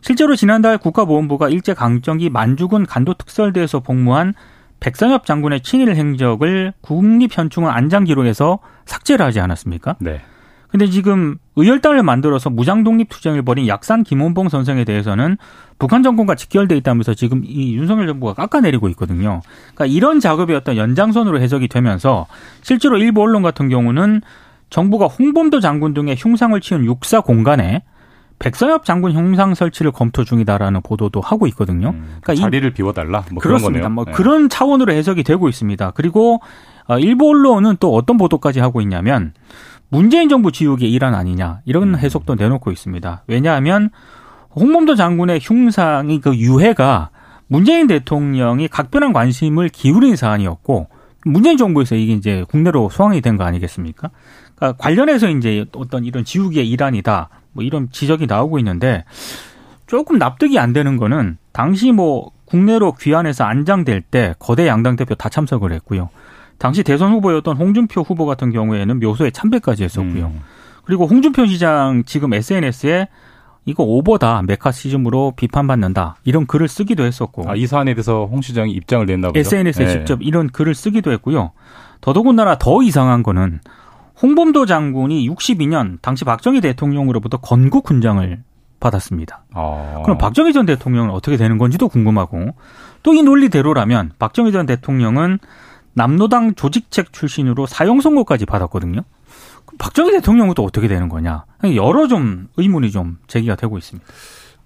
실제로 0.00 0.36
지난달 0.36 0.78
국가보훈부가 0.78 1.48
일제 1.48 1.74
강점기 1.74 2.30
만주군 2.30 2.86
간도 2.86 3.14
특설대에서 3.14 3.80
복무한 3.80 4.34
백선엽 4.80 5.26
장군의 5.26 5.62
친일 5.62 5.94
행적을 5.96 6.72
국립현충원 6.82 7.72
안장 7.74 8.04
기록에서 8.04 8.58
삭제를 8.84 9.24
하지 9.26 9.40
않았습니까? 9.40 9.96
네. 10.00 10.20
근데 10.68 10.86
지금 10.86 11.36
의열단을 11.56 12.02
만들어서 12.02 12.50
무장 12.50 12.84
독립 12.84 13.08
투쟁을 13.08 13.42
벌인 13.42 13.66
약산 13.66 14.04
김원봉 14.04 14.48
선생에 14.48 14.84
대해서는 14.84 15.38
북한 15.78 16.02
정권과 16.02 16.34
직결돼 16.34 16.76
있다면서 16.76 17.14
지금 17.14 17.42
이 17.44 17.74
윤석열 17.74 18.06
정부가 18.06 18.34
깎아내리고 18.34 18.88
있거든요. 18.90 19.40
그러니까 19.74 19.86
이런 19.86 20.20
작업이 20.20 20.54
어떤 20.54 20.76
연장선으로 20.76 21.40
해석이 21.40 21.68
되면서 21.68 22.26
실제로 22.62 22.98
일부 22.98 23.22
언론 23.22 23.42
같은 23.42 23.68
경우는 23.68 24.20
정부가 24.70 25.06
홍범도 25.06 25.60
장군 25.60 25.94
등의 25.94 26.16
흉상을 26.18 26.60
치운 26.60 26.84
육사 26.84 27.20
공간에 27.20 27.82
백선엽 28.38 28.84
장군 28.84 29.12
흉상 29.12 29.54
설치를 29.54 29.90
검토 29.90 30.24
중이다라는 30.24 30.82
보도도 30.82 31.20
하고 31.20 31.46
있거든요. 31.48 31.90
음, 31.90 32.18
그러니까 32.20 32.34
자리를 32.34 32.70
비워달라. 32.72 33.24
뭐 33.32 33.40
그렇습니다. 33.40 33.88
뭐 33.88 34.04
네. 34.04 34.12
그런 34.12 34.48
차원으로 34.48 34.92
해석이 34.92 35.24
되고 35.24 35.48
있습니다. 35.48 35.92
그리고 35.92 36.40
어, 36.86 36.98
일부 36.98 37.28
언론은 37.30 37.76
또 37.80 37.94
어떤 37.94 38.16
보도까지 38.16 38.60
하고 38.60 38.80
있냐면 38.80 39.32
문재인 39.90 40.28
정부 40.28 40.52
지우개 40.52 40.86
일환 40.86 41.14
아니냐 41.14 41.60
이런 41.64 41.94
음. 41.94 41.98
해석도 41.98 42.34
내놓고 42.34 42.70
있습니다. 42.70 43.24
왜냐하면 43.26 43.90
홍범도 44.54 44.94
장군의 44.94 45.40
흉상이 45.42 46.20
그 46.20 46.36
유해가 46.36 47.10
문재인 47.46 47.86
대통령이 47.86 48.68
각별한 48.68 49.12
관심을 49.12 49.68
기울인 49.70 50.16
사안이었고 50.16 50.88
문재인 51.24 51.56
정부에서 51.56 51.94
이게 51.96 52.12
이제 52.12 52.44
국내로 52.48 52.90
소환이 52.90 53.20
된 53.20 53.36
거 53.36 53.44
아니겠습니까? 53.44 54.10
그러니까 54.56 54.76
관련해서 54.82 55.28
이제 55.30 55.64
어떤 55.74 56.04
이런 56.04 56.24
지우개의 56.24 56.68
일환이다 56.68 57.28
뭐 57.52 57.64
이런 57.64 57.88
지적이 57.90 58.26
나오고 58.26 58.58
있는데 58.58 59.04
조금 59.86 60.18
납득이 60.18 60.58
안 60.58 60.72
되는 60.72 60.96
거는 60.96 61.38
당시 61.52 61.92
뭐 61.92 62.30
국내로 62.44 62.92
귀환해서 62.92 63.44
안장될 63.44 64.02
때 64.02 64.34
거대 64.38 64.66
양당 64.66 64.96
대표 64.96 65.14
다 65.14 65.28
참석을 65.28 65.72
했고요. 65.72 66.10
당시 66.58 66.82
대선 66.82 67.12
후보였던 67.12 67.56
홍준표 67.56 68.02
후보 68.02 68.26
같은 68.26 68.50
경우에는 68.50 69.00
묘소에 69.00 69.30
참배까지 69.30 69.84
했었고요. 69.84 70.26
음. 70.26 70.40
그리고 70.84 71.06
홍준표 71.06 71.46
시장 71.46 72.02
지금 72.04 72.32
SNS에 72.34 73.08
이거 73.64 73.82
오버다 73.84 74.42
메카시즘으로 74.42 75.34
비판받는다 75.36 76.16
이런 76.24 76.46
글을 76.46 76.68
쓰기도 76.68 77.04
했었고 77.04 77.48
아, 77.48 77.54
이 77.54 77.66
사안에 77.66 77.94
대해서 77.94 78.26
홍 78.26 78.40
시장이 78.40 78.72
입장을 78.72 79.04
냈나 79.06 79.28
보죠. 79.28 79.38
SNS에 79.38 79.84
네. 79.84 79.92
직접 79.92 80.22
이런 80.22 80.48
글을 80.48 80.74
쓰기도 80.74 81.12
했고요. 81.12 81.52
더더군다나 82.00 82.56
더 82.56 82.82
이상한 82.82 83.22
거는 83.22 83.60
홍범도 84.22 84.66
장군이 84.66 85.28
62년 85.28 85.98
당시 86.00 86.24
박정희 86.24 86.60
대통령으로부터 86.62 87.36
건국 87.36 87.88
훈장을 87.90 88.42
받았습니다. 88.80 89.44
아. 89.54 90.00
그럼 90.04 90.18
박정희 90.18 90.52
전 90.52 90.64
대통령은 90.66 91.10
어떻게 91.10 91.36
되는 91.36 91.58
건지도 91.58 91.88
궁금하고 91.88 92.54
또 93.02 93.12
이 93.12 93.22
논리대로라면 93.22 94.12
박정희 94.18 94.52
전 94.52 94.66
대통령은 94.66 95.38
남노당 95.98 96.54
조직책 96.54 97.12
출신으로 97.12 97.66
사형 97.66 98.00
선고까지 98.00 98.46
받았거든요. 98.46 99.02
박정희 99.78 100.12
대통령은 100.12 100.54
또 100.54 100.64
어떻게 100.64 100.88
되는 100.88 101.08
거냐? 101.08 101.44
여러 101.74 102.06
좀 102.06 102.48
의문이 102.56 102.90
좀 102.90 103.18
제기가 103.26 103.56
되고 103.56 103.76
있습니다. 103.76 104.08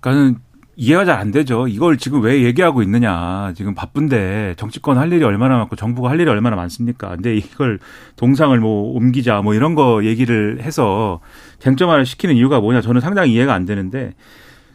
그러니까는 0.00 0.38
이해가 0.76 1.04
잘 1.04 1.18
안 1.18 1.30
되죠. 1.30 1.68
이걸 1.68 1.96
지금 1.96 2.22
왜 2.22 2.42
얘기하고 2.44 2.82
있느냐. 2.82 3.52
지금 3.54 3.74
바쁜데 3.74 4.54
정치권 4.56 4.98
할 4.98 5.12
일이 5.12 5.24
얼마나 5.24 5.56
많고 5.58 5.76
정부가 5.76 6.10
할 6.10 6.20
일이 6.20 6.30
얼마나 6.30 6.56
많습니까. 6.56 7.08
근데 7.10 7.34
이걸 7.36 7.78
동상을 8.16 8.58
뭐 8.60 8.94
옮기자 8.94 9.42
뭐 9.42 9.54
이런 9.54 9.74
거 9.74 10.04
얘기를 10.04 10.60
해서 10.62 11.20
쟁점화를 11.58 12.06
시키는 12.06 12.36
이유가 12.36 12.60
뭐냐. 12.60 12.80
저는 12.80 13.00
상당히 13.00 13.32
이해가 13.32 13.54
안 13.54 13.66
되는데 13.66 14.14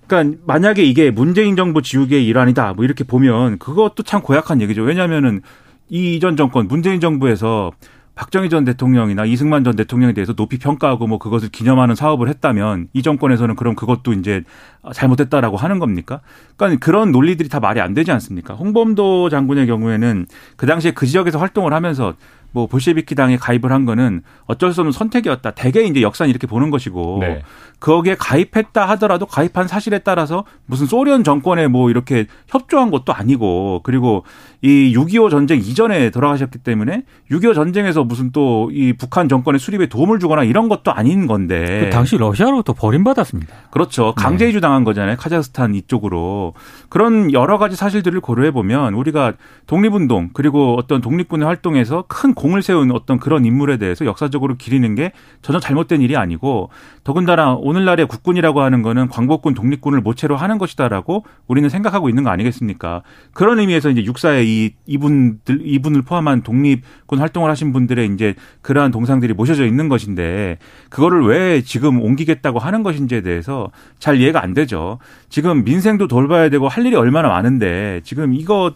그러니까 0.08 0.38
만약에 0.46 0.84
이게 0.84 1.12
문재인 1.12 1.56
정부 1.56 1.82
지우개의 1.82 2.26
일환이다 2.26 2.74
뭐 2.74 2.86
이렇게 2.86 3.04
보면 3.04 3.58
그것도 3.60 4.04
참 4.04 4.22
고약한 4.22 4.62
얘기죠. 4.62 4.84
왜냐하면은 4.84 5.42
이 5.90 6.16
이전 6.16 6.36
정권 6.36 6.68
문재인 6.68 7.00
정부에서 7.00 7.72
박정희 8.18 8.50
전 8.50 8.66
대통령이나 8.66 9.26
이승만 9.26 9.64
전 9.64 9.76
대통령에 9.76 10.12
대해서 10.12 10.34
높이 10.34 10.58
평가하고 10.58 11.06
뭐 11.06 11.20
그것을 11.20 11.50
기념하는 11.50 11.94
사업을 11.94 12.28
했다면 12.30 12.88
이 12.94 13.04
정권에서는 13.04 13.56
그럼 13.56 13.76
그것도 13.76 14.14
이제 14.14 14.44
잘못했다라고 14.92 15.56
하는 15.56 15.78
겁니까? 15.78 16.22
그러니까 16.56 16.84
그런 16.84 17.12
논리들이 17.12 17.48
다 17.48 17.60
말이 17.60 17.80
안 17.80 17.94
되지 17.94 18.12
않습니까? 18.12 18.56
홍범도 18.56 19.30
장군의 19.30 19.68
경우에는 19.68 20.26
그 20.56 20.66
당시에 20.66 20.92
그 20.92 21.06
지역에서 21.06 21.38
활동을 21.38 21.74
하면서 21.74 22.16
뭐 22.52 22.66
볼셰비키 22.66 23.14
당에 23.14 23.38
가입을 23.38 23.72
한 23.72 23.86
거는 23.86 24.24
어쩔 24.46 24.74
수 24.74 24.82
없는 24.82 24.92
선택이었다. 24.92 25.52
대개 25.52 25.84
이제 25.84 26.02
역사는 26.02 26.30
이렇게 26.30 26.48
보는 26.48 26.72
것이고 26.72 27.20
네. 27.22 27.44
거기에 27.80 28.16
가입했다 28.16 28.90
하더라도 28.90 29.28
가입한 29.28 29.68
사실에 29.68 30.00
따라서 30.00 30.44
무슨 30.66 30.88
소련 30.88 31.24
정권에 31.24 31.68
뭐 31.68 31.92
이렇게 31.92 32.26
협조한 32.48 32.90
것도 32.90 33.14
아니고 33.14 33.82
그리고 33.84 34.24
이 34.62 34.94
6.25 34.96 35.30
전쟁 35.30 35.60
이전에 35.60 36.10
돌아가셨기 36.10 36.60
때문에 36.60 37.04
6.25 37.32 37.54
전쟁에서 37.56 38.04
무슨 38.04 38.32
또 38.32 38.68
이 38.72 38.94
북한 38.94 39.30
정권의 39.30 39.60
수립에 39.60 39.88
도움을 39.88 40.20
주거나 40.20 40.44
이런 40.44 40.70
것도 40.70 40.92
아닌 40.92 41.28
건데 41.28 41.82
그 41.86 41.90
당시 41.90 42.18
러시아로부터 42.18 42.74
버림받았습니다. 42.74 43.54
그렇죠. 43.72 44.14
강제 44.16 44.48
이주 44.50 44.62
당한 44.62 44.84
거잖아요. 44.84 45.16
카자흐스탄 45.18 45.76
이쪽으로 45.76 46.54
그런 46.90 47.34
여러 47.34 47.58
가지 47.58 47.76
사실들을 47.76 48.20
고려해 48.22 48.52
보면 48.52 48.94
우리가 48.94 49.34
독립운동 49.68 50.30
그리고 50.34 50.76
어떤 50.78 51.02
독립군의 51.02 51.46
활동에서 51.46 52.06
큰 52.08 52.34
공을 52.34 52.62
세운 52.62 52.92
어떤 52.92 53.20
그런 53.20 53.46
인물에 53.46 53.78
대해서 53.78 54.06
역사적으로 54.06 54.56
기리는 54.58 54.96
게 54.96 55.12
전혀 55.42 55.60
잘못된 55.60 56.02
일이 56.02 56.16
아니고 56.18 56.70
더군다나 57.04 57.54
오늘날의 57.54 58.08
국군이라고 58.08 58.62
하는 58.62 58.82
거는 58.82 59.08
광복군 59.08 59.54
독립군을 59.54 60.02
모체로 60.02 60.36
하는 60.36 60.58
것이다라고 60.58 61.26
우리는 61.48 61.70
생각하고 61.70 62.10
있는 62.10 62.24
거 62.24 62.30
아니겠습니까? 62.30 63.04
그런 63.34 63.60
의미에서 63.60 63.90
이제 63.90 64.04
육사의 64.04 64.47
이 64.48 64.72
이분들 64.86 65.62
이분을 65.64 66.04
포함한 66.04 66.42
독립군 66.44 67.20
활동을 67.20 67.50
하신 67.52 67.74
분들의 67.74 68.14
이제 68.14 68.34
그러한 68.62 68.92
동상들이 68.92 69.34
모셔져 69.34 69.66
있는 69.66 69.90
것인데 69.90 70.58
그거를 70.90 71.26
왜 71.26 71.62
지금 71.62 72.02
옮기겠다고 72.02 72.60
하는 72.60 72.84
것인지에 72.84 73.22
대해서 73.22 73.70
잘 74.00 74.18
이해가 74.20 74.42
안 74.42 74.54
되죠. 74.54 75.00
지금 75.30 75.64
민생도 75.64 76.08
돌봐야 76.08 76.50
되고 76.50 76.68
할 76.68 76.86
일이 76.86 76.96
얼마나 76.96 77.28
많은데 77.28 78.02
지금 78.04 78.34
이거 78.34 78.74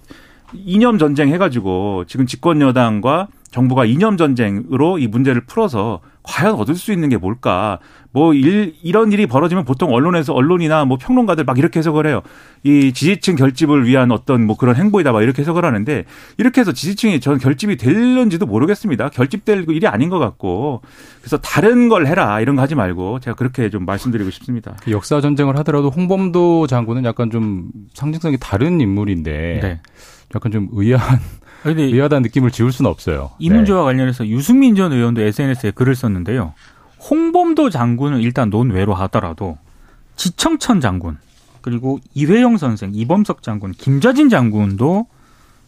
이념 0.53 0.97
전쟁 0.97 1.29
해가지고 1.29 2.03
지금 2.07 2.25
집권 2.25 2.59
여당과 2.61 3.27
정부가 3.51 3.85
이념 3.85 4.17
전쟁으로 4.17 4.97
이 4.97 5.07
문제를 5.07 5.41
풀어서 5.45 6.01
과연 6.23 6.55
얻을 6.55 6.75
수 6.75 6.91
있는 6.91 7.09
게 7.09 7.17
뭘까? 7.17 7.79
뭐 8.11 8.33
일, 8.33 8.75
이런 8.83 9.11
일이 9.11 9.25
벌어지면 9.25 9.65
보통 9.65 9.93
언론에서 9.93 10.33
언론이나 10.33 10.85
뭐 10.85 10.97
평론가들 10.97 11.45
막 11.45 11.57
이렇게 11.57 11.79
해석을 11.79 12.05
해요. 12.05 12.21
이 12.63 12.91
지지층 12.93 13.35
결집을 13.35 13.87
위한 13.87 14.11
어떤 14.11 14.45
뭐 14.45 14.57
그런 14.57 14.75
행보이다 14.75 15.11
막 15.11 15.21
이렇게 15.21 15.41
해석을 15.41 15.63
하는데 15.63 16.05
이렇게 16.37 16.61
해서 16.61 16.73
지지층이 16.73 17.21
저는 17.21 17.39
결집이 17.39 17.77
될는지도 17.77 18.45
모르겠습니다. 18.45 19.09
결집될 19.09 19.65
일이 19.69 19.87
아닌 19.87 20.09
것 20.09 20.19
같고 20.19 20.81
그래서 21.21 21.37
다른 21.37 21.89
걸 21.89 22.05
해라 22.05 22.41
이런 22.41 22.55
거 22.55 22.61
하지 22.61 22.75
말고 22.75 23.19
제가 23.21 23.35
그렇게 23.35 23.69
좀 23.69 23.85
말씀드리고 23.85 24.29
싶습니다. 24.29 24.75
그 24.83 24.91
역사 24.91 25.21
전쟁을 25.21 25.57
하더라도 25.59 25.89
홍범도 25.89 26.67
장군은 26.67 27.05
약간 27.05 27.31
좀 27.31 27.69
상징성이 27.93 28.37
다른 28.39 28.81
인물인데 28.81 29.59
네. 29.61 29.79
약간 30.35 30.51
좀 30.51 30.69
의아한 30.71 31.19
의아한 31.65 32.22
느낌을 32.24 32.51
지울 32.51 32.72
수는 32.72 32.89
없어요. 32.89 33.32
이 33.39 33.50
네. 33.50 33.56
문제와 33.56 33.84
관련해서 33.84 34.27
유승민 34.27 34.75
전 34.75 34.91
의원도 34.91 35.22
SNS에 35.22 35.72
글을 35.72 35.96
썼는데요. 35.96 36.53
홍범도 37.10 37.70
장군은 37.70 38.20
일단 38.20 38.50
논외로 38.50 38.94
하더라도 38.94 39.58
지청천 40.15 40.82
장군 40.82 41.18
그리고 41.62 42.00
이회영 42.13 42.58
선생, 42.58 42.91
이범석 42.94 43.44
장군, 43.44 43.72
김좌진 43.72 44.30
장군도 44.30 45.08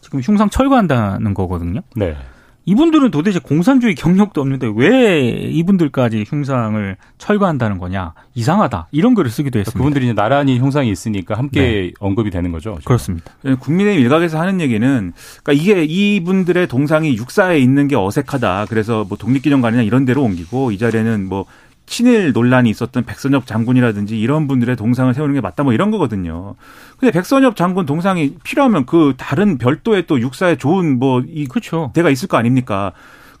지금 0.00 0.20
흉상 0.20 0.50
철거한다는 0.50 1.34
거거든요. 1.34 1.80
네. 1.96 2.16
이분들은 2.66 3.10
도대체 3.10 3.38
공산주의 3.38 3.94
경력도 3.94 4.40
없는데 4.40 4.70
왜 4.74 5.28
이분들까지 5.28 6.24
흉상을 6.26 6.96
철거한다는 7.18 7.78
거냐 7.78 8.14
이상하다 8.34 8.88
이런 8.90 9.14
글을 9.14 9.30
쓰기도 9.30 9.58
했습니다. 9.58 9.78
그분들이 9.78 10.06
이제 10.06 10.14
나란히 10.14 10.58
형상이 10.58 10.90
있으니까 10.90 11.36
함께 11.36 11.60
네. 11.60 11.92
언급이 12.00 12.30
되는 12.30 12.52
거죠. 12.52 12.78
그렇습니다. 12.84 13.32
네, 13.42 13.54
국민의힘 13.54 14.02
일각에서 14.02 14.40
하는 14.40 14.60
얘기는 14.60 15.12
그러니까 15.42 15.52
이게 15.52 15.84
이분들의 15.84 16.66
동상이 16.68 17.16
육사에 17.16 17.58
있는 17.58 17.88
게 17.88 17.96
어색하다. 17.96 18.66
그래서 18.68 19.04
뭐 19.08 19.18
독립기념관이나 19.18 19.82
이런 19.82 20.04
데로 20.04 20.22
옮기고 20.22 20.72
이 20.72 20.78
자리에는 20.78 21.28
뭐 21.28 21.44
친일 21.86 22.32
논란이 22.32 22.70
있었던 22.70 23.04
백선엽 23.04 23.46
장군이라든지 23.46 24.18
이런 24.18 24.48
분들의 24.48 24.76
동상을 24.76 25.12
세우는 25.12 25.34
게 25.34 25.40
맞다 25.40 25.62
뭐 25.62 25.72
이런 25.72 25.90
거거든요. 25.90 26.54
근데 26.98 27.12
백선엽 27.12 27.56
장군 27.56 27.86
동상이 27.86 28.36
필요하면 28.42 28.86
그 28.86 29.14
다른 29.16 29.58
별도의 29.58 30.06
또 30.06 30.20
육사에 30.20 30.56
좋은 30.56 30.98
뭐이 30.98 31.46
그렇죠. 31.46 31.92
데가 31.94 32.10
있을 32.10 32.28
거 32.28 32.36
아닙니까? 32.36 32.92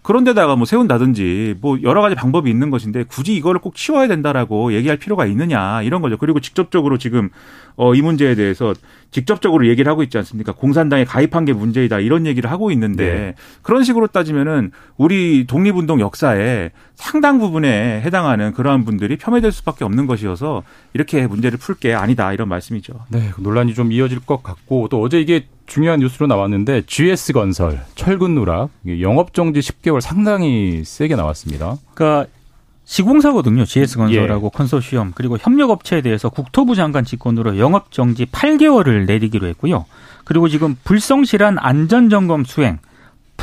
그런 0.04 0.22
데다가 0.22 0.54
뭐 0.54 0.66
세운다든지 0.66 1.56
뭐 1.62 1.78
여러 1.82 2.02
가지 2.02 2.14
방법이 2.14 2.50
있는 2.50 2.68
것인데 2.68 3.04
굳이 3.04 3.34
이거를 3.36 3.58
꼭 3.62 3.74
치워야 3.74 4.06
된다라고 4.06 4.74
얘기할 4.74 4.98
필요가 4.98 5.24
있느냐 5.24 5.80
이런 5.80 6.02
거죠. 6.02 6.18
그리고 6.18 6.40
직접적으로 6.40 6.98
지금 6.98 7.30
어, 7.76 7.94
이 7.94 8.02
문제에 8.02 8.34
대해서 8.34 8.74
직접적으로 9.10 9.66
얘기를 9.66 9.90
하고 9.90 10.02
있지 10.02 10.18
않습니까? 10.18 10.52
공산당에 10.52 11.04
가입한 11.04 11.46
게 11.46 11.54
문제이다 11.54 12.00
이런 12.00 12.26
얘기를 12.26 12.50
하고 12.50 12.70
있는데 12.70 13.04
네. 13.14 13.34
그런 13.62 13.82
식으로 13.82 14.06
따지면은 14.08 14.72
우리 14.98 15.46
독립운동 15.46 16.00
역사에 16.00 16.70
상당 16.94 17.38
부분에 17.38 18.02
해당하는 18.02 18.52
그러한 18.52 18.84
분들이 18.84 19.16
폄훼될 19.16 19.52
수밖에 19.52 19.84
없는 19.84 20.06
것이어서 20.06 20.64
이렇게 20.92 21.26
문제를 21.26 21.58
풀 21.58 21.74
게 21.76 21.94
아니다 21.94 22.32
이런 22.32 22.48
말씀이죠. 22.48 22.92
네, 23.08 23.30
논란이 23.38 23.72
좀 23.74 23.90
이어질 23.90 24.20
것 24.20 24.42
같고 24.42 24.88
또 24.90 25.00
어제 25.00 25.18
이게 25.20 25.46
중요한 25.66 26.00
뉴스로 26.00 26.26
나왔는데 26.26 26.82
GS 26.86 27.32
건설 27.32 27.80
철근 27.94 28.34
누락 28.34 28.70
영업 29.00 29.32
정지 29.34 29.60
10개월 29.60 30.00
상당히 30.00 30.82
세게 30.84 31.16
나왔습니다. 31.16 31.76
그러니까 31.94 32.30
시공사거든요. 32.84 33.64
GS건설하고 33.64 34.50
예. 34.52 34.56
컨소시엄 34.56 35.12
그리고 35.14 35.38
협력업체에 35.38 36.02
대해서 36.02 36.28
국토부 36.28 36.74
장관 36.74 37.04
직권으로 37.04 37.58
영업정지 37.58 38.26
8개월을 38.26 39.06
내리기로 39.06 39.46
했고요. 39.48 39.86
그리고 40.24 40.48
지금 40.48 40.76
불성실한 40.84 41.58
안전점검 41.58 42.44
수행, 42.44 42.78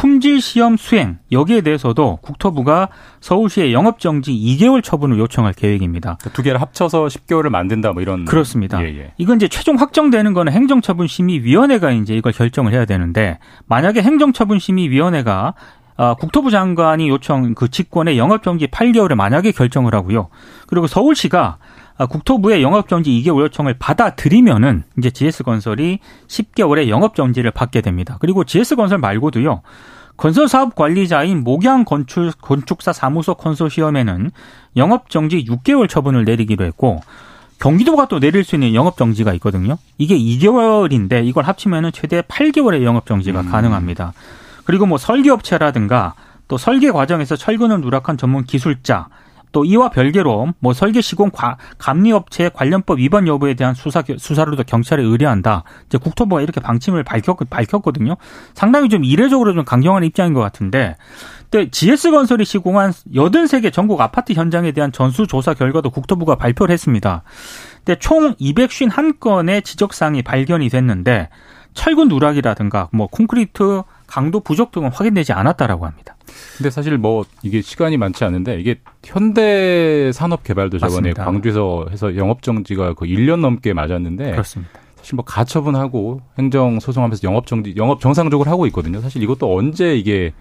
품질 0.01 0.41
시험 0.41 0.77
수행 0.77 1.19
여기에 1.31 1.61
대해서도 1.61 2.17
국토부가 2.23 2.89
서울시에 3.19 3.71
영업 3.71 3.99
정지 3.99 4.33
2개월 4.33 4.83
처분을 4.83 5.19
요청할 5.19 5.53
계획입니다. 5.53 6.17
그러니까 6.19 6.35
두 6.35 6.41
개를 6.41 6.59
합쳐서 6.59 7.05
10개월을 7.05 7.49
만든다 7.49 7.91
뭐 7.91 8.01
이런 8.01 8.25
그렇습니다. 8.25 8.81
예, 8.83 8.87
예. 8.97 9.13
이건 9.19 9.35
이제 9.35 9.47
최종 9.47 9.75
확정되는 9.75 10.33
거는 10.33 10.53
행정처분심의위원회가 10.53 11.91
이제 11.91 12.15
이걸 12.15 12.31
결정을 12.31 12.73
해야 12.73 12.85
되는데 12.85 13.37
만약에 13.67 14.01
행정처분심의위원회가 14.01 15.53
아, 15.97 16.15
국토부 16.15 16.49
장관이 16.49 17.07
요청 17.07 17.53
그 17.53 17.69
직권의 17.69 18.17
영업 18.17 18.41
정지 18.41 18.65
8개월을 18.65 19.13
만약에 19.13 19.51
결정을 19.51 19.93
하고요. 19.93 20.29
그리고 20.65 20.87
서울시가 20.87 21.39
아, 21.41 21.57
국토부의 22.07 22.63
영업정지 22.63 23.11
2개월 23.11 23.41
요청을 23.43 23.75
받아들이면은 23.79 24.83
이제 24.97 25.09
GS건설이 25.09 25.99
10개월의 26.27 26.87
영업정지를 26.89 27.51
받게 27.51 27.81
됩니다. 27.81 28.17
그리고 28.19 28.43
GS건설 28.43 28.97
말고도요. 28.99 29.61
건설사업 30.17 30.75
관리자인 30.75 31.43
목양 31.43 31.83
건축, 31.85 32.31
건축사 32.41 32.93
사무소 32.93 33.33
컨소시엄에는 33.33 34.31
영업정지 34.75 35.45
6개월 35.45 35.89
처분을 35.89 36.25
내리기로 36.25 36.63
했고 36.65 37.01
경기도가 37.59 38.07
또 38.07 38.19
내릴 38.19 38.43
수 38.43 38.55
있는 38.55 38.73
영업정지가 38.73 39.33
있거든요. 39.35 39.77
이게 39.97 40.17
2개월인데 40.17 41.25
이걸 41.25 41.43
합치면은 41.45 41.91
최대 41.91 42.21
8개월의 42.21 42.83
영업정지가 42.83 43.41
음. 43.41 43.51
가능합니다. 43.51 44.13
그리고 44.63 44.85
뭐 44.85 44.97
설계업체라든가 44.97 46.15
또 46.47 46.57
설계 46.57 46.91
과정에서 46.91 47.35
철근을 47.35 47.81
누락한 47.81 48.17
전문 48.17 48.43
기술자 48.43 49.07
또 49.51 49.65
이와 49.65 49.89
별개로 49.89 50.53
뭐 50.59 50.73
설계 50.73 51.01
시공 51.01 51.29
과, 51.31 51.57
감리업체 51.77 52.49
관련법 52.49 52.99
위반 52.99 53.27
여부에 53.27 53.53
대한 53.53 53.73
수사 53.73 54.03
수사로도 54.17 54.63
경찰에 54.63 55.03
의뢰한다. 55.03 55.63
이제 55.87 55.97
국토부가 55.97 56.41
이렇게 56.41 56.61
방침을 56.61 57.03
밝혔 57.03 57.35
밝혔거든요. 57.49 58.17
상당히 58.53 58.89
좀 58.89 59.03
이례적으로 59.03 59.53
좀 59.53 59.65
강경한 59.65 60.03
입장인 60.03 60.33
것 60.33 60.39
같은데. 60.39 60.95
근데 61.49 61.69
GS 61.69 62.11
건설이 62.11 62.45
시공한 62.45 62.91
83개 63.13 63.73
전국 63.73 63.99
아파트 63.99 64.31
현장에 64.33 64.71
대한 64.71 64.91
전수 64.91 65.27
조사 65.27 65.53
결과도 65.53 65.89
국토부가 65.89 66.35
발표를 66.35 66.71
했습니다. 66.71 67.23
근데 67.83 67.99
총 67.99 68.35
251건의 68.35 69.63
지적 69.63 69.93
사항이 69.93 70.21
발견이 70.21 70.69
됐는데 70.69 71.29
철근 71.73 72.07
누락이라든가 72.07 72.89
뭐 72.91 73.07
콘크리트 73.07 73.83
강도 74.11 74.41
부족 74.41 74.71
등은 74.71 74.89
확인되지 74.91 75.31
않았다라고 75.31 75.85
합니다. 75.85 76.17
근데 76.57 76.69
사실 76.69 76.97
뭐 76.97 77.23
이게 77.43 77.61
시간이 77.61 77.95
많지 77.95 78.25
않은데 78.25 78.59
이게 78.59 78.75
현대 79.05 80.11
산업 80.11 80.43
개발도 80.43 80.79
저번에 80.79 81.11
맞습니다. 81.11 81.23
광주에서 81.23 81.85
해서 81.89 82.17
영업 82.17 82.41
정지가 82.43 82.95
그 82.95 83.05
1년 83.05 83.39
넘게 83.39 83.71
맞았는데 83.71 84.31
그렇습니다. 84.31 84.73
사실 84.97 85.15
뭐 85.15 85.23
가처분하고 85.23 86.19
행정 86.37 86.81
소송하면서 86.81 87.25
영업 87.25 87.47
정지 87.47 87.73
영업 87.77 88.01
정상적으로 88.01 88.51
하고 88.51 88.67
있거든요. 88.67 88.99
사실 88.99 89.23
이것도 89.23 89.55
언제 89.55 89.95
이게 89.95 90.33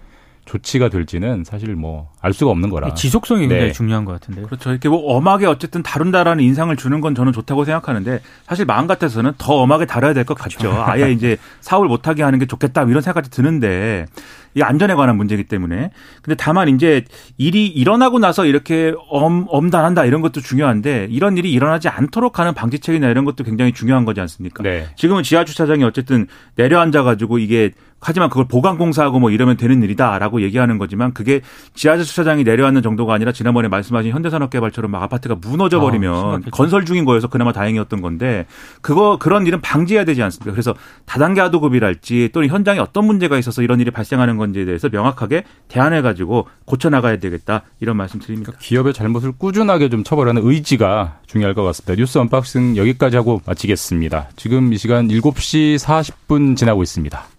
조치가 0.45 0.89
될지는 0.89 1.43
사실 1.43 1.75
뭐 1.75 2.11
알 2.23 2.33
수가 2.33 2.51
없는 2.51 2.69
거라. 2.69 2.93
지속성이 2.93 3.41
굉장히 3.41 3.63
네. 3.63 3.71
중요한 3.71 4.05
것 4.05 4.11
같은데요. 4.13 4.45
그렇죠. 4.45 4.69
이렇게 4.69 4.89
뭐 4.89 5.15
엄하게 5.15 5.47
어쨌든 5.47 5.81
다룬다라는 5.81 6.43
인상을 6.43 6.75
주는 6.75 7.01
건 7.01 7.15
저는 7.15 7.33
좋다고 7.33 7.65
생각하는데 7.65 8.21
사실 8.45 8.65
마음 8.65 8.85
같아서는 8.85 9.33
더 9.39 9.55
엄하게 9.55 9.87
다뤄야 9.87 10.13
될 10.13 10.21
것 10.23 10.35
같죠. 10.37 10.59
그렇죠. 10.59 10.83
아예 10.83 11.11
이제 11.11 11.37
사업을 11.61 11.87
못하게 11.87 12.21
하는 12.21 12.37
게 12.37 12.45
좋겠다 12.45 12.83
이런 12.83 13.01
생각까지 13.01 13.31
드는데 13.31 14.05
이 14.53 14.61
안전에 14.61 14.93
관한 14.93 15.17
문제이기 15.17 15.45
때문에. 15.45 15.89
근데 16.21 16.35
다만 16.35 16.69
이제 16.69 17.05
일이 17.39 17.65
일어나고 17.65 18.19
나서 18.19 18.45
이렇게 18.45 18.93
엄, 19.09 19.45
엄단한다 19.49 20.05
이런 20.05 20.21
것도 20.21 20.41
중요한데 20.41 21.07
이런 21.09 21.37
일이 21.37 21.51
일어나지 21.51 21.89
않도록 21.89 22.37
하는 22.37 22.53
방지책이나 22.53 23.09
이런 23.09 23.25
것도 23.25 23.43
굉장히 23.43 23.73
중요한 23.73 24.05
거지 24.05 24.21
않습니까? 24.21 24.61
네. 24.61 24.87
지금은 24.95 25.23
지하 25.23 25.43
주차장이 25.43 25.83
어쨌든 25.83 26.27
내려앉아 26.55 27.01
가지고 27.01 27.39
이게 27.39 27.71
하지만 28.01 28.29
그걸 28.29 28.45
보강 28.47 28.77
공사하고 28.77 29.19
뭐 29.19 29.29
이러면 29.29 29.57
되는 29.57 29.81
일이다라고 29.83 30.41
얘기하는 30.41 30.77
거지만 30.79 31.13
그게 31.13 31.41
지하 31.75 31.97
주차장이 31.97 32.43
내려앉는 32.43 32.81
정도가 32.81 33.13
아니라 33.13 33.31
지난번에 33.31 33.67
말씀하신 33.67 34.11
현대산업개발처럼 34.11 34.91
막 34.91 35.03
아파트가 35.03 35.35
무너져 35.35 35.79
버리면 35.79 36.13
아, 36.15 36.39
건설 36.51 36.83
중인 36.83 37.05
거여서 37.05 37.27
그나마 37.27 37.53
다행이었던 37.53 38.01
건데 38.01 38.47
그거 38.81 39.17
그런 39.17 39.45
일은 39.45 39.61
방지해야 39.61 40.03
되지 40.03 40.23
않습니까? 40.23 40.51
그래서 40.51 40.73
다단계 41.05 41.41
하도급이랄지 41.41 42.29
또는 42.33 42.49
현장에 42.49 42.79
어떤 42.79 43.05
문제가 43.05 43.37
있어서 43.37 43.61
이런 43.61 43.79
일이 43.79 43.91
발생하는 43.91 44.37
건지에 44.37 44.65
대해서 44.65 44.89
명확하게 44.89 45.43
대안 45.67 45.88
내 45.88 46.01
가지고 46.01 46.47
고쳐 46.65 46.89
나가야 46.89 47.17
되겠다 47.17 47.61
이런 47.79 47.97
말씀드립니다. 47.97 48.51
그러니까 48.51 48.65
기업의 48.65 48.93
잘못을 48.93 49.33
꾸준하게 49.37 49.89
좀 49.89 50.03
처벌하는 50.03 50.41
의지가 50.43 51.19
중요할 51.27 51.53
것 51.53 51.63
같습니다. 51.63 51.95
뉴스 51.95 52.17
unboxing 52.17 52.77
여기까지 52.77 53.15
하고 53.15 53.41
마치겠습니다. 53.45 54.29
지금 54.35 54.73
이 54.73 54.77
시간 54.77 55.07
7시 55.07 55.77
40분 55.77 56.55
지나고 56.55 56.81
있습니다. 56.81 57.31